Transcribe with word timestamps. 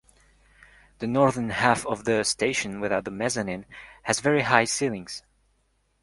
The 0.97 1.05
northern 1.05 1.51
half 1.51 1.85
of 1.85 2.05
the 2.05 2.23
station 2.23 2.79
without 2.79 3.05
the 3.05 3.11
mezzanine 3.11 3.67
has 4.05 4.19
very 4.19 4.41
high 4.41 4.63
ceilings. 4.63 5.21